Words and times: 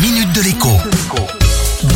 minute 0.00 0.32
de 0.32 0.42
l'écho. 0.42 0.68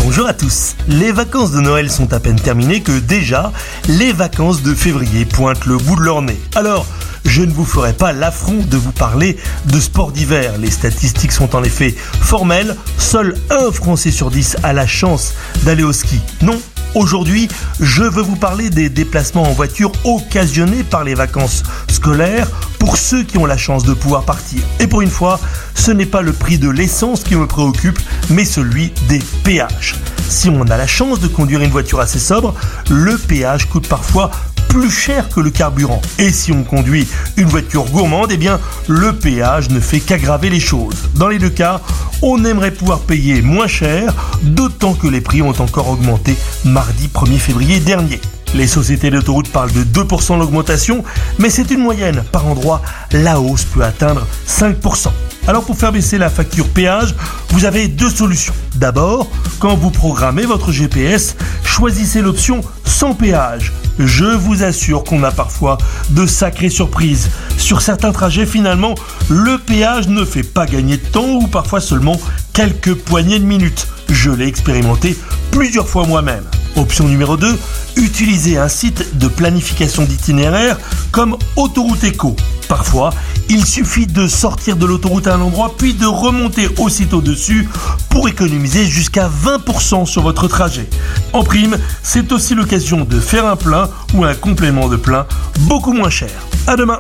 Bonjour 0.03 0.27
à 0.27 0.35
tous. 0.35 0.75
Les 0.89 1.13
vacances 1.13 1.53
de 1.53 1.61
Noël 1.61 1.91
sont 1.91 2.13
à 2.13 2.19
peine 2.19 2.41
terminées 2.41 2.81
que 2.81 2.99
déjà, 2.99 3.53
les 3.87 4.13
vacances 4.13 4.63
de 4.63 4.75
février 4.75 5.25
pointent 5.25 5.67
le 5.67 5.77
bout 5.77 5.97
de 5.97 6.03
leur 6.03 6.21
nez. 6.23 6.41
Alors, 6.57 6.87
je 7.25 7.43
ne 7.43 7.53
vous 7.53 7.65
ferai 7.65 7.93
pas 7.93 8.13
l'affront 8.13 8.59
de 8.67 8.77
vous 8.77 8.91
parler 8.91 9.37
de 9.67 9.79
sport 9.79 10.11
d'hiver. 10.11 10.55
Les 10.59 10.71
statistiques 10.71 11.33
sont 11.33 11.55
en 11.55 11.63
effet 11.63 11.95
formelles. 12.21 12.77
Seul 12.99 13.37
un 13.51 13.71
Français 13.71 14.11
sur 14.11 14.31
dix 14.31 14.57
a 14.65 14.73
la 14.73 14.87
chance 14.87 15.35
d'aller 15.63 15.85
au 15.85 15.93
ski. 15.93 16.21
Non, 16.43 16.61
Aujourd'hui, 16.95 17.49
je 17.81 18.03
veux 18.03 18.21
vous 18.21 18.37
parler 18.37 18.69
des 18.69 18.91
déplacements 18.91 19.45
en 19.45 19.53
voiture 19.53 19.93
occasionnés 20.05 20.83
par 20.83 21.05
les 21.05 21.15
vacances 21.15 21.63
scolaires 21.89 22.49
pour 22.79 22.99
ceux 22.99 23.23
qui 23.23 23.39
ont 23.39 23.47
la 23.47 23.57
chance 23.57 23.85
de 23.85 23.95
pouvoir 23.95 24.25
partir. 24.25 24.61
Et 24.79 24.87
pour 24.87 25.01
une 25.01 25.11
fois, 25.11 25.41
ce 25.75 25.91
n'est 25.91 26.07
pas 26.07 26.21
le 26.21 26.33
prix 26.33 26.59
de 26.59 26.69
l'essence 26.69 27.25
qui 27.25 27.35
me 27.35 27.47
préoccupe, 27.47 27.99
mais 28.29 28.45
celui 28.45 28.93
des 29.09 29.21
péages. 29.43 29.95
Si 30.29 30.51
on 30.51 30.63
a 30.63 30.77
la 30.77 30.87
chance 30.87 31.19
de 31.21 31.29
conduire 31.29 31.63
une 31.63 31.71
voiture 31.71 32.01
assez 32.01 32.19
sobre, 32.19 32.55
le 32.91 33.17
péage 33.17 33.71
coûte 33.71 33.89
parfois 33.89 34.31
plus 34.73 34.91
cher 34.91 35.29
que 35.29 35.41
le 35.41 35.51
carburant. 35.51 36.01
Et 36.19 36.31
si 36.31 36.51
on 36.51 36.65
conduit 36.65 37.07
une 37.37 37.47
voiture 37.47 37.85
gourmande, 37.85 38.33
eh 38.33 38.39
bien, 38.39 38.59
le 38.89 39.13
péage 39.13 39.69
ne 39.69 39.81
fait 39.81 40.01
qu'aggraver 40.01 40.49
les 40.49 40.61
choses. 40.61 40.97
Dans 41.15 41.29
les 41.29 41.39
deux 41.39 41.51
cas, 41.51 41.81
on 42.23 42.45
aimerait 42.45 42.71
pouvoir 42.71 43.01
payer 43.01 43.43
moins 43.43 43.67
cher, 43.67 44.15
d'autant 44.43 44.95
que 44.95 45.09
les 45.09 45.21
prix 45.21 45.43
ont 45.43 45.61
encore 45.61 45.89
augmenté 45.89 46.37
mardi 46.65 47.09
1er 47.09 47.39
février 47.39 47.81
dernier. 47.81 48.21
Les 48.55 48.67
sociétés 48.67 49.11
d'autoroute 49.11 49.49
parlent 49.49 49.73
de 49.73 49.83
2% 49.83 50.39
d'augmentation, 50.39 51.03
mais 51.39 51.51
c'est 51.51 51.71
une 51.71 51.81
moyenne. 51.81 52.23
Par 52.33 52.47
endroit, 52.47 52.83
la 53.13 53.41
hausse 53.41 53.65
peut 53.65 53.83
atteindre 53.83 54.27
5%. 54.47 55.09
Alors 55.49 55.65
pour 55.65 55.77
faire 55.77 55.93
baisser 55.93 56.19
la 56.19 56.31
facture 56.31 56.69
péage, 56.69 57.15
vous 57.51 57.65
avez 57.65 57.89
deux 57.89 58.11
solutions. 58.11 58.55
D'abord, 58.77 59.29
quand 59.59 59.75
vous 59.75 59.91
programmez 59.91 60.45
votre 60.45 60.71
GPS, 60.71 61.35
choisissez 61.65 62.23
l'option 62.23 62.61
sans 62.85 63.15
péage. 63.15 63.73
Je 63.99 64.25
vous 64.25 64.63
assure 64.63 65.03
qu'on 65.03 65.25
a 65.25 65.33
parfois 65.33 65.79
de 66.11 66.27
sacrées 66.27 66.71
surprises. 66.71 67.29
Sur 67.59 67.83
certains 67.83 68.13
trajets, 68.13 68.47
finalement, 68.47 68.95
le 69.29 69.59
péage 69.59 70.07
ne 70.09 70.25
fait 70.25 70.45
pas 70.45 70.67
gagner 70.67 70.97
de 70.97 71.07
temps 71.07 71.29
ou 71.29 71.49
parfois 71.49 71.81
seulement 71.81 72.21
quelques 72.53 72.95
poignées 72.95 73.41
de 73.41 73.45
minutes. 73.45 73.89
Je 74.09 74.31
l'ai 74.31 74.47
expérimenté 74.47 75.19
plusieurs 75.51 75.89
fois 75.89 76.07
moi-même. 76.07 76.45
Option 76.77 77.07
numéro 77.09 77.37
2, 77.37 77.59
utilisez 77.97 78.57
un 78.57 78.69
site 78.69 79.19
de 79.19 79.29
planification 79.29 80.05
d'itinéraire 80.05 80.79
comme 81.11 81.37
Autoroute 81.57 82.05
Eco. 82.05 82.37
Parfois, 82.69 83.11
il 83.53 83.67
suffit 83.67 84.07
de 84.07 84.27
sortir 84.27 84.77
de 84.77 84.87
l'autoroute 84.87 85.27
à 85.27 85.35
un 85.35 85.41
endroit 85.41 85.75
puis 85.77 85.93
de 85.93 86.07
remonter 86.07 86.69
aussitôt 86.79 87.21
dessus 87.21 87.69
pour 88.09 88.27
économiser 88.27 88.87
jusqu'à 88.87 89.29
20% 89.29 90.07
sur 90.07 90.23
votre 90.23 90.49
trajet. 90.49 90.89
En 91.35 91.45
prime, 91.45 91.77
c'est 92.03 92.33
aussi 92.33 92.55
l'occasion 92.55 93.05
de 93.05 93.21
faire 93.21 93.47
un 93.47 93.57
plein 93.57 93.91
ou 94.15 94.25
un 94.25 94.35
complément 94.35 94.89
de 94.89 94.97
plein 94.97 95.27
beaucoup 95.61 95.93
moins 95.93 96.11
cher. 96.11 96.31
À 96.67 96.77
demain. 96.77 96.99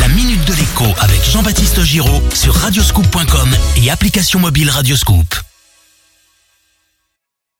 La 0.00 0.08
minute 0.08 0.44
de 0.46 0.54
l'écho 0.54 0.86
avec 1.00 1.22
Jean-Baptiste 1.22 1.82
Giraud 1.82 2.22
sur 2.32 2.54
radioscoop.com 2.54 3.50
et 3.76 3.90
application 3.90 4.40
mobile 4.40 4.70
Radioscoop. 4.70 5.53